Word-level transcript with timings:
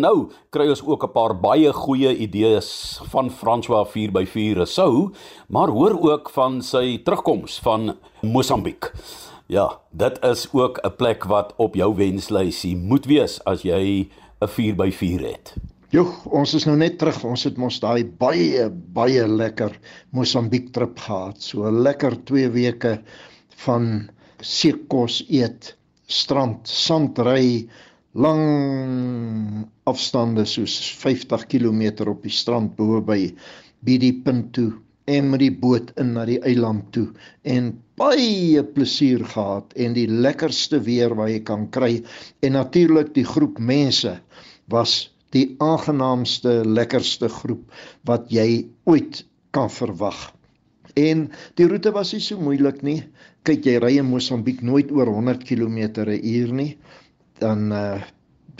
Nou 0.00 0.30
kry 0.48 0.70
ons 0.72 0.80
ook 0.80 1.02
'n 1.04 1.12
paar 1.12 1.34
baie 1.36 1.72
goeie 1.72 2.16
idees 2.16 2.98
van 3.12 3.28
François 3.30 3.84
4x4 3.92 4.56
Resou, 4.56 5.12
maar 5.48 5.68
hoor 5.68 6.00
ook 6.00 6.30
van 6.30 6.62
sy 6.62 7.02
terugkoms 7.04 7.58
van 7.58 7.96
Mosambiek. 8.22 8.92
Ja, 9.48 9.80
dit 9.90 10.24
is 10.24 10.48
ook 10.52 10.80
'n 10.82 10.96
plek 10.96 11.24
wat 11.24 11.52
op 11.56 11.74
jou 11.74 11.94
wenslysie 11.94 12.76
moet 12.76 13.04
wees 13.04 13.44
as 13.44 13.62
jy 13.62 14.08
'n 14.40 14.48
4x4 14.48 15.20
het. 15.20 15.54
Jo, 15.90 16.08
ons 16.24 16.54
is 16.54 16.64
nou 16.64 16.76
net 16.76 16.98
terug. 16.98 17.24
Ons 17.24 17.44
het 17.44 17.56
mos 17.58 17.80
daai 17.80 18.04
baie 18.04 18.70
baie 18.70 19.28
lekker 19.28 19.78
Mosambiek 20.10 20.72
trip 20.72 20.98
gehad. 20.98 21.42
So 21.42 21.70
lekker 21.70 22.24
2 22.24 22.48
weke 22.48 23.02
van 23.56 24.08
seekos 24.40 25.24
eet, 25.28 25.76
strand, 26.06 26.68
sandry, 26.68 27.68
lang 28.12 29.66
afstande 29.88 30.44
soos 30.48 30.78
50 31.00 31.46
km 31.48 32.08
op 32.12 32.22
die 32.26 32.34
strand 32.34 32.74
bo 32.76 33.00
by 33.00 33.32
BD 33.80 34.12
Punto 34.24 34.70
en 35.10 35.30
met 35.32 35.42
die 35.42 35.54
boot 35.64 35.90
in 35.98 36.12
na 36.16 36.26
die 36.28 36.38
eiland 36.46 36.92
toe 36.94 37.08
en 37.48 37.72
baie 37.98 38.62
plesier 38.74 39.24
gehad 39.32 39.72
en 39.74 39.96
die 39.96 40.06
lekkerste 40.06 40.82
weer 40.86 41.16
wat 41.18 41.32
jy 41.32 41.40
kan 41.48 41.66
kry 41.74 41.94
en 42.44 42.54
natuurlik 42.58 43.14
die 43.16 43.26
groep 43.26 43.58
mense 43.58 44.18
was 44.70 45.12
die 45.32 45.54
aangenaamste, 45.64 46.60
lekkerste 46.68 47.28
groep 47.32 47.72
wat 48.08 48.28
jy 48.32 48.68
ooit 48.88 49.22
kan 49.52 49.70
verwag. 49.72 50.18
En 50.96 51.30
die 51.56 51.68
roete 51.68 51.92
was 51.94 52.12
nie 52.12 52.20
so 52.20 52.40
moeilik 52.40 52.82
nie. 52.84 52.98
Kyk, 53.48 53.64
jy 53.66 53.78
ry 53.80 53.94
in 54.00 54.10
Mosambiek 54.10 54.60
nooit 54.64 54.92
oor 54.92 55.08
100 55.08 55.44
km/h 55.48 56.52
nie. 56.52 56.76
Dan 57.42 57.70
uh 57.72 58.02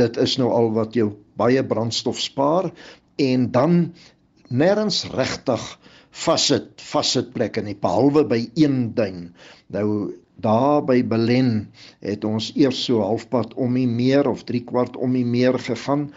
dit 0.01 0.17
is 0.17 0.39
nou 0.41 0.49
al 0.51 0.71
wat 0.73 0.95
jou 0.97 1.11
baie 1.37 1.61
brandstof 1.69 2.21
spaar 2.21 2.71
en 3.21 3.51
dan 3.53 3.75
nêrens 4.49 5.03
regtig 5.13 5.67
vassit 6.25 6.81
vassit 6.93 7.33
plekke 7.35 7.63
nie 7.65 7.77
behalwe 7.77 8.25
by 8.29 8.41
een 8.57 8.95
duin. 8.97 9.27
Nou 9.73 10.13
daar 10.43 10.83
by 10.85 11.03
Belen 11.07 11.69
het 12.01 12.25
ons 12.25 12.51
eers 12.59 12.81
so 12.87 13.05
halfpad 13.05 13.55
om 13.55 13.77
die 13.79 13.89
meer 13.89 14.29
of 14.29 14.45
3 14.49 14.63
kwart 14.69 14.97
om 14.97 15.13
die 15.17 15.27
meer 15.29 15.59
gegaan 15.61 16.09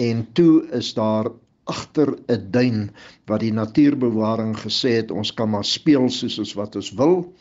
en 0.00 0.26
toe 0.36 0.62
is 0.78 0.92
daar 0.94 1.32
agter 1.64 2.18
'n 2.28 2.50
duin 2.50 2.90
wat 3.26 3.40
die 3.40 3.52
natuurbewaring 3.52 4.56
gesê 4.58 4.96
het 5.00 5.10
ons 5.10 5.34
kan 5.34 5.50
maar 5.50 5.64
speel 5.64 6.08
soos 6.10 6.38
ons 6.38 6.54
wat 6.58 6.76
ons 6.76 6.90
wil 6.98 7.32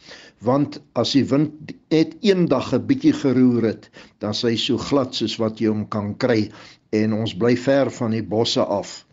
want 0.41 0.81
as 0.97 1.13
die 1.17 1.25
wind 1.25 1.73
net 1.89 2.17
eendag 2.21 2.73
'n 2.73 2.85
bietjie 2.85 3.13
geroer 3.13 3.63
het 3.71 3.89
dan 4.19 4.33
sy 4.33 4.55
so 4.55 4.77
glad 4.77 5.15
soos 5.15 5.37
wat 5.37 5.59
jy 5.61 5.69
hom 5.69 5.87
kan 5.87 6.17
kry 6.17 6.51
en 6.91 7.13
ons 7.13 7.33
bly 7.37 7.55
ver 7.55 7.91
van 7.91 8.11
die 8.11 8.23
bosse 8.23 8.63
af. 8.63 9.05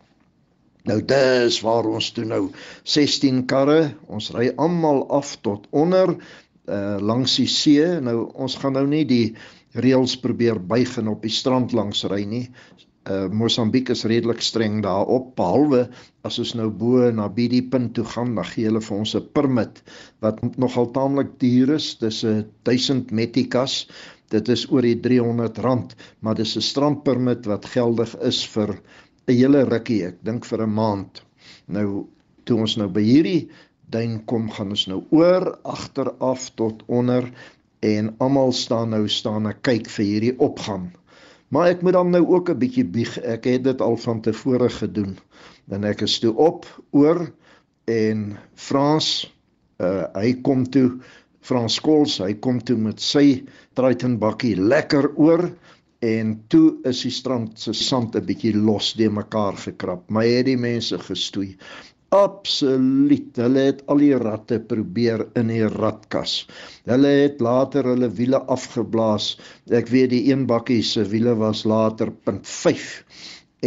Nou 0.83 1.01
dis 1.05 1.61
waar 1.61 1.87
ons 1.87 2.11
toe 2.11 2.25
nou 2.25 2.49
16 2.83 3.45
karre 3.45 3.95
ons 4.07 4.31
ry 4.35 4.49
almal 4.57 5.05
af 5.09 5.37
tot 5.41 5.67
onder 5.71 6.15
uh, 6.15 6.97
langs 6.99 7.35
die 7.35 7.47
see. 7.47 7.99
Nou 8.01 8.31
ons 8.33 8.55
gaan 8.55 8.73
nou 8.73 8.87
nie 8.87 9.05
die 9.05 9.35
reëls 9.73 10.17
probeer 10.19 10.59
buig 10.59 10.97
en 10.97 11.07
op 11.07 11.21
die 11.21 11.33
strand 11.33 11.73
langs 11.77 12.03
ry 12.09 12.23
nie 12.25 12.47
uh, 13.09 13.27
Mosambiek 13.33 13.89
is 13.93 14.05
redelik 14.09 14.41
streng 14.45 14.79
daarop 14.85 15.31
behalwe 15.39 15.87
as 16.27 16.37
ons 16.41 16.53
nou 16.57 16.69
bo 16.69 17.09
na 17.15 17.27
BD 17.33 17.61
punt 17.71 17.93
toe 17.97 18.05
gaan 18.05 18.35
dan 18.37 18.47
gee 18.51 18.67
hulle 18.69 18.81
vir 18.85 18.97
ons 18.97 19.15
'n 19.15 19.29
permit 19.33 19.81
wat 20.21 20.41
nogal 20.57 20.91
taamlik 20.93 21.37
duur 21.41 21.75
is. 21.75 21.95
Dis 21.99 22.23
'n 22.23 22.45
1000 22.63 23.11
meticas. 23.11 23.87
Dit 24.29 24.49
is 24.49 24.67
oor 24.71 24.81
die 24.81 24.99
300 24.99 25.57
rand 25.57 25.95
maar 26.21 26.35
dis 26.35 26.55
'n 26.55 26.61
strandpermit 26.61 27.45
wat 27.45 27.65
geldig 27.65 28.15
is 28.21 28.45
vir 28.45 28.77
'n 29.27 29.33
hele 29.33 29.63
rukkie 29.65 30.05
ek 30.05 30.23
dink 30.23 30.45
vir 30.45 30.61
'n 30.63 30.73
maand. 30.73 31.23
Nou 31.67 32.07
toe 32.45 32.59
ons 32.59 32.77
nou 32.77 32.87
by 32.87 33.01
hierdie 33.01 33.49
duin 33.89 34.25
kom 34.25 34.49
gaan 34.49 34.69
ons 34.69 34.87
nou 34.87 35.03
oor 35.09 35.57
agteraf 35.63 36.49
tot 36.55 36.83
onder 36.87 37.31
en 37.81 38.15
almal 38.19 38.51
staan 38.51 38.89
nou 38.89 39.07
staan 39.07 39.47
en 39.47 39.61
kyk 39.61 39.89
vir 39.89 40.05
hierdie 40.05 40.35
opgang 40.37 40.91
Maar 41.49 41.73
ek 41.73 41.81
moet 41.81 41.93
dan 41.97 42.09
nou 42.13 42.25
ook 42.27 42.49
'n 42.49 42.57
bietjie 42.61 42.85
bieg. 42.85 43.17
Ek 43.19 43.43
het 43.49 43.63
dit 43.63 43.81
al 43.81 43.97
van 43.97 44.21
tevore 44.21 44.69
gedoen. 44.69 45.17
Dan 45.65 45.83
ek 45.83 46.01
is 46.01 46.19
toe 46.19 46.35
op 46.35 46.65
oor 46.91 47.31
en 47.85 48.37
Frans 48.53 49.33
uh 49.81 50.05
hy 50.13 50.33
kom 50.41 50.69
toe 50.69 50.99
Frans 51.39 51.75
Skols, 51.79 52.17
hy 52.19 52.33
kom 52.33 52.59
toe 52.63 52.77
met 52.77 53.01
sy 53.01 53.45
Tritonbakkie 53.73 54.55
lekker 54.59 55.15
oor 55.15 55.47
en 55.99 56.35
toe 56.47 56.79
is 56.87 57.01
die 57.03 57.11
strand 57.11 57.59
se 57.59 57.73
sand 57.73 58.15
'n 58.15 58.25
bietjie 58.25 58.53
los 58.55 58.93
de 58.93 59.09
mekaar 59.09 59.57
gekrap. 59.57 60.09
My 60.09 60.25
het 60.27 60.45
die 60.45 60.57
mense 60.57 60.99
gestoei. 60.99 61.57
Absoluut. 62.09 63.37
Hulle 63.37 63.63
het 63.67 63.81
al 63.85 64.01
die 64.01 64.15
ratte 64.17 64.57
probeer 64.71 65.27
in 65.37 65.51
die 65.53 65.65
ratkas. 65.69 66.47
Hulle 66.89 67.11
het 67.21 67.41
later 67.45 67.85
hulle 67.91 68.09
wiele 68.17 68.39
afgeblaas. 68.49 69.35
Ek 69.69 69.91
weet 69.93 70.09
die 70.15 70.23
een 70.31 70.47
bakkie 70.49 70.81
se 70.81 71.05
wiele 71.11 71.35
was 71.37 71.65
later 71.69 72.09
.5 72.25 72.87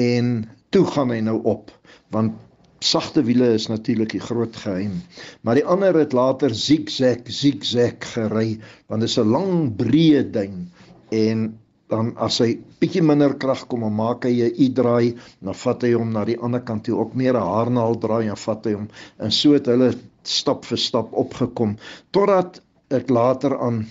en 0.03 0.33
toe 0.75 0.87
gaan 0.89 1.13
hy 1.13 1.21
nou 1.21 1.39
op 1.45 1.71
want 2.13 2.35
sagte 2.83 3.23
wiele 3.23 3.53
is 3.55 3.69
natuurlik 3.71 4.17
die 4.17 4.25
groot 4.25 4.57
geheim. 4.65 4.99
Maar 5.47 5.61
die 5.61 5.67
ander 5.69 5.95
het 6.01 6.13
later 6.17 6.55
zigzag 6.55 7.23
zigzag 7.31 8.03
gery 8.15 8.59
want 8.89 9.07
dit 9.07 9.11
is 9.11 9.19
'n 9.19 9.31
lang 9.31 9.77
breë 9.79 10.25
duin 10.35 10.67
en 11.11 11.47
dan 11.93 12.13
as 12.27 12.41
hy 12.41 12.57
bietjie 12.81 13.05
minder 13.05 13.35
krag 13.45 13.67
kom 13.71 13.85
en 13.87 13.95
maak 13.97 14.25
hy 14.25 14.35
'n 14.49 14.57
u-draai, 14.67 15.15
dan 15.45 15.59
vat 15.65 15.83
hy 15.85 15.93
hom 15.93 16.13
na 16.13 16.25
die 16.25 16.39
ander 16.41 16.65
kant 16.69 16.85
toe 16.89 16.99
ook 16.99 17.15
meer 17.15 17.37
'n 17.37 17.49
haarnaal 17.53 17.99
draai 18.05 18.29
en 18.29 18.41
vat 18.45 18.67
hy 18.67 18.73
hom. 18.79 18.89
En 19.19 19.31
so 19.31 19.53
het 19.53 19.67
hulle 19.67 19.93
stap 20.25 20.65
vir 20.65 20.79
stap 20.79 21.13
opgekom 21.13 21.77
totdat 22.11 22.63
ek 22.91 23.11
later 23.11 23.59
aan 23.59 23.85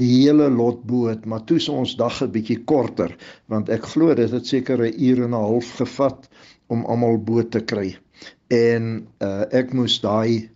die 0.00 0.10
hele 0.24 0.48
lot 0.50 0.82
boot, 0.86 1.26
maar 1.26 1.44
toe 1.46 1.56
is 1.56 1.68
ons 1.68 1.96
dag 1.96 2.22
'n 2.22 2.32
bietjie 2.32 2.64
korter 2.64 3.16
want 3.48 3.68
ek 3.68 3.84
glo 3.92 4.14
dit 4.14 4.30
het 4.30 4.46
seker 4.46 4.82
'n 4.82 4.94
uur 4.98 5.24
en 5.24 5.34
'n 5.34 5.44
half 5.46 5.76
gevat 5.76 6.28
om 6.68 6.86
almal 6.86 7.18
boot 7.18 7.50
te 7.50 7.60
kry. 7.60 7.96
En 8.50 9.06
uh, 9.20 9.44
ek 9.52 9.72
moes 9.72 10.00
daai 10.00 10.48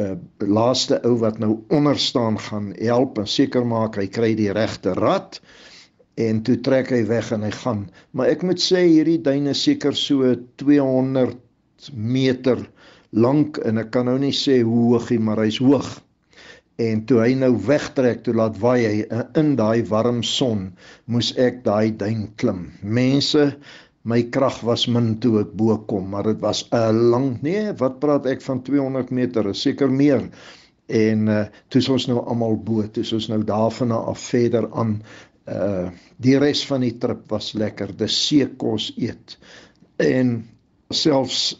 uh, 0.00 0.16
laaste 0.38 1.00
ou 1.04 1.16
wat 1.18 1.38
nou 1.38 1.58
onder 1.68 1.98
staan 1.98 2.38
gaan 2.38 2.72
help 2.78 3.18
en 3.18 3.26
seker 3.26 3.66
maak 3.66 3.96
hy 3.96 4.06
kry 4.06 4.34
die 4.34 4.52
regte 4.52 4.94
rad 4.94 5.40
en 6.16 6.40
toe 6.42 6.56
trek 6.64 6.90
hy 6.94 7.02
weg 7.08 7.30
en 7.36 7.44
hy 7.44 7.52
gaan. 7.52 7.86
Maar 8.16 8.32
ek 8.32 8.44
moet 8.48 8.62
sê 8.62 8.86
hierdie 8.86 9.20
duine 9.24 9.52
seker 9.54 9.96
so 9.98 10.32
200 10.62 11.90
meter 11.92 12.62
lank 13.12 13.60
en 13.64 13.82
ek 13.82 13.92
kan 13.94 14.08
nou 14.08 14.16
nie 14.20 14.34
sê 14.34 14.62
hoe 14.64 14.90
hoog 14.92 15.10
hy 15.12 15.20
maar 15.22 15.44
hy's 15.44 15.60
hoog. 15.62 15.88
En 16.80 17.02
toe 17.08 17.22
hy 17.22 17.30
nou 17.40 17.54
wegtrek, 17.68 18.20
toe 18.24 18.34
laat 18.36 18.58
waai 18.60 18.82
hy 18.84 19.22
in 19.40 19.54
daai 19.56 19.80
warm 19.88 20.20
son, 20.26 20.70
moes 21.08 21.30
ek 21.40 21.62
daai 21.64 21.94
duin 21.96 22.26
klim. 22.36 22.66
Mense, 22.82 23.46
my 24.04 24.20
krag 24.32 24.60
was 24.66 24.84
min 24.92 25.14
toe 25.22 25.40
ek 25.40 25.54
bo 25.56 25.78
kom, 25.88 26.10
maar 26.12 26.28
dit 26.28 26.42
was 26.44 26.66
'n 26.72 27.08
lang, 27.12 27.30
nee, 27.42 27.72
wat 27.80 27.98
praat 28.00 28.28
ek 28.28 28.44
van 28.44 28.62
200 28.62 29.10
meter, 29.10 29.54
seker 29.54 29.90
meer. 29.90 30.28
En 30.86 31.28
uh, 31.28 31.44
toe 31.68 31.80
is 31.80 31.88
ons 31.88 32.06
nou 32.06 32.20
almal 32.22 32.60
bo, 32.62 32.84
toe 32.86 33.02
is 33.02 33.12
ons 33.12 33.28
nou 33.32 33.40
daarvan 33.42 33.90
af 33.96 34.20
verder 34.28 34.68
aan 34.70 35.02
uh 35.46 35.88
die 36.16 36.38
res 36.40 36.62
van 36.66 36.80
die 36.80 36.96
trip 36.98 37.26
was 37.30 37.52
lekker. 37.54 37.92
Dis 37.96 38.16
seekos 38.26 38.92
eet. 38.96 39.38
En 40.00 40.48
selfs 40.90 41.56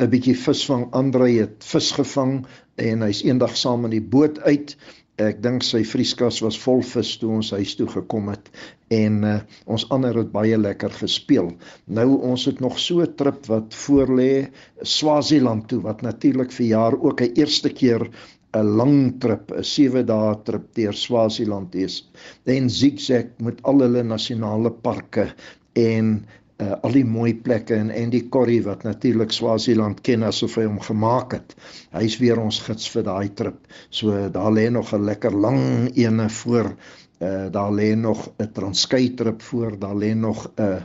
'n 0.00 0.08
bietjie 0.10 0.36
visvang. 0.36 0.88
Andre 0.92 1.28
het 1.30 1.64
vis 1.64 1.92
gevang 1.92 2.46
en 2.76 3.02
hy's 3.02 3.22
eendag 3.22 3.56
saam 3.56 3.84
in 3.84 3.90
die 3.90 4.08
boot 4.14 4.40
uit. 4.40 4.76
Ek 5.20 5.42
dink 5.42 5.62
sy 5.62 5.82
vrieskas 5.84 6.40
was 6.40 6.56
vol 6.58 6.80
vis 6.82 7.18
toe 7.20 7.30
ons 7.36 7.50
huis 7.52 7.74
toe 7.76 7.88
gekom 7.92 8.30
het 8.32 8.48
en 8.90 9.24
uh, 9.24 9.34
ons 9.66 9.84
ander 9.92 10.16
het 10.16 10.32
baie 10.32 10.56
lekker 10.56 10.90
gespeel. 10.90 11.52
Nou 11.86 12.08
ons 12.24 12.46
het 12.48 12.60
nog 12.64 12.78
so 12.78 13.02
'n 13.04 13.14
trip 13.16 13.46
wat 13.46 13.74
voorlê 13.74 14.48
Swaziland 14.82 15.68
toe 15.68 15.80
wat 15.82 16.02
natuurlik 16.02 16.52
vir 16.52 16.66
jaar 16.66 16.96
ook 16.96 17.20
'n 17.20 17.36
eerste 17.36 17.68
keer 17.68 18.08
'n 18.52 18.66
lang 18.76 19.20
trip, 19.22 19.52
'n 19.52 19.64
7 19.64 20.06
dae 20.06 20.34
trip 20.44 20.74
deur 20.74 20.94
Swaziland 20.94 21.74
is. 21.74 22.10
En 22.44 22.70
zigzag 22.70 23.24
met 23.38 23.62
al 23.62 23.80
hulle 23.80 24.02
nasionale 24.02 24.70
parke 24.70 25.28
en 25.72 26.26
uh, 26.60 26.72
al 26.82 26.96
die 26.98 27.04
mooi 27.04 27.34
plekke 27.34 27.74
en 27.74 27.92
Andy 27.94 28.22
Corrie 28.28 28.62
wat 28.66 28.82
natuurlik 28.82 29.32
Swaziland 29.32 30.00
ken 30.06 30.26
asof 30.26 30.58
hy 30.58 30.66
hom 30.66 30.80
gemaak 30.84 31.36
het. 31.38 31.54
Hy's 31.94 32.18
weer 32.20 32.40
ons 32.42 32.60
gids 32.66 32.90
vir 32.94 33.06
daai 33.06 33.30
trip. 33.34 33.60
So 33.90 34.28
daar 34.28 34.52
lê 34.52 34.68
nog 34.70 34.92
'n 34.94 35.04
lekker 35.04 35.32
lang 35.32 35.90
ene 35.96 36.28
voor. 36.28 36.74
Uh, 37.20 37.46
daar 37.52 37.72
lê 37.72 37.94
nog 37.94 38.28
'n 38.38 38.52
Transkei 38.52 39.14
trip 39.14 39.42
voor, 39.42 39.78
daar 39.78 39.96
lê 39.96 40.14
nog 40.14 40.50
'n 40.58 40.84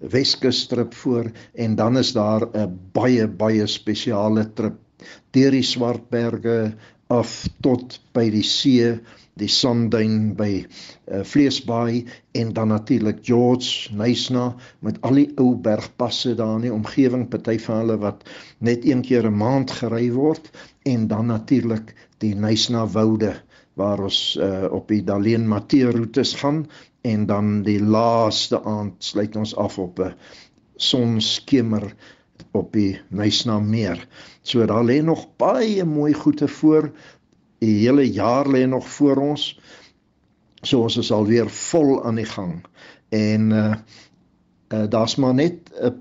Weskus 0.00 0.66
trip 0.66 0.94
voor 0.94 1.30
en 1.54 1.74
dan 1.74 1.98
is 1.98 2.12
daar 2.12 2.42
'n 2.42 2.78
baie 2.92 3.28
baie 3.28 3.66
spesiale 3.66 4.52
trip 4.52 4.74
deur 5.30 5.50
die 5.50 5.62
Swartberge 5.62 6.74
af 7.12 7.48
tot 7.60 8.00
by 8.16 8.30
die 8.32 8.44
see 8.46 8.94
die 9.40 9.48
Sandduin 9.50 10.34
by 10.38 10.50
uh, 10.62 11.22
Vleesbaai 11.26 12.04
en 12.38 12.52
dan 12.54 12.70
natuurlik 12.70 13.18
George 13.26 13.90
Nysna 13.98 14.54
met 14.86 15.00
al 15.02 15.18
die 15.18 15.26
ou 15.42 15.56
bergpasse 15.58 16.36
daar 16.38 16.54
in 16.60 16.68
die 16.68 16.74
omgewing 16.74 17.26
party 17.32 17.58
van 17.66 17.82
hulle 17.82 17.98
wat 18.04 18.22
net 18.58 18.86
een 18.86 19.02
keer 19.02 19.26
'n 19.26 19.36
maand 19.36 19.74
gery 19.80 20.12
word 20.12 20.50
en 20.82 21.08
dan 21.10 21.26
natuurlik 21.26 21.94
die 22.22 22.34
Nysna 22.34 22.86
woude 22.86 23.34
waar 23.74 24.00
ons 24.06 24.38
uh, 24.40 24.70
op 24.70 24.88
die 24.88 25.02
Daleen 25.02 25.48
Matee 25.48 25.90
roetes 25.90 26.34
gaan 26.34 26.66
en 27.02 27.26
dan 27.26 27.62
die 27.62 27.80
laaste 27.82 28.62
aand 28.62 28.94
sluit 29.04 29.36
ons 29.36 29.56
af 29.56 29.78
op 29.78 29.98
'n 29.98 30.14
sonskemer 30.76 31.94
op 32.54 32.72
die 32.72 33.00
Nysna 33.10 33.58
meer. 33.58 33.98
So 34.42 34.66
daar 34.66 34.84
lê 34.86 35.02
nog 35.02 35.26
baie 35.36 35.84
mooi 35.84 36.14
goeie 36.14 36.48
voor 36.48 36.92
Die 37.64 37.80
hele 37.80 38.04
jaar 38.12 38.48
lê 38.50 38.66
nog 38.68 38.88
voor 38.88 39.16
ons. 39.16 39.44
So 40.64 40.84
ons 40.84 40.96
is 41.00 41.12
alweer 41.12 41.50
vol 41.50 42.00
aan 42.04 42.18
die 42.20 42.28
gang. 42.28 42.58
En 43.14 43.52
uh, 43.52 43.68
uh 44.74 44.86
daar's 44.90 45.16
maar 45.20 45.34
net 45.34 45.70
'n 45.72 45.94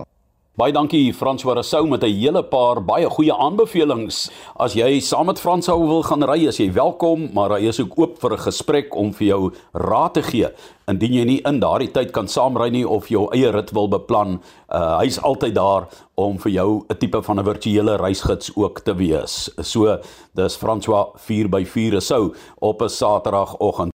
Baie 0.59 0.73
dankie 0.75 1.13
François 1.15 1.55
Rousseau 1.55 1.87
met 1.87 2.03
'n 2.03 2.19
hele 2.19 2.43
paar 2.43 2.83
baie 2.83 3.07
goeie 3.07 3.33
aanbevelings. 3.33 4.29
As 4.57 4.75
jy 4.75 5.01
saam 5.01 5.27
met 5.27 5.39
François 5.41 5.87
wil 5.87 6.03
gaan 6.03 6.25
ry, 6.25 6.49
as 6.49 6.57
jy 6.59 6.73
welkom, 6.73 7.31
maar 7.33 7.51
hy 7.51 7.69
is 7.69 7.81
ook 7.81 7.99
oop 7.99 8.19
vir 8.19 8.33
'n 8.33 8.39
gesprek 8.39 8.97
om 8.97 9.13
vir 9.13 9.27
jou 9.27 9.53
raad 9.73 10.15
te 10.15 10.23
gee. 10.23 10.49
Indien 10.89 11.13
jy 11.13 11.25
nie 11.25 11.41
in 11.47 11.61
daardie 11.61 11.93
tyd 11.93 12.11
kan 12.11 12.27
saamry 12.27 12.71
nie 12.71 12.89
of 12.89 13.09
jou 13.09 13.29
eie 13.33 13.53
rit 13.53 13.71
wil 13.71 13.89
beplan, 13.89 14.41
uh, 14.69 14.99
hy's 14.99 15.19
altyd 15.23 15.55
daar 15.55 15.87
om 16.17 16.39
vir 16.39 16.53
jou 16.53 16.85
'n 16.91 16.99
tipe 16.99 17.23
van 17.23 17.39
'n 17.39 17.45
virtuele 17.45 17.97
reisgids 17.97 18.51
ook 18.57 18.81
te 18.81 18.95
wees. 18.95 19.51
So, 19.63 19.99
dis 20.35 20.57
François 20.57 21.13
4x4 21.17 21.91
Rousseau 21.91 22.35
op 22.59 22.83
'n 22.83 22.89
Saterdagoggend 22.89 23.93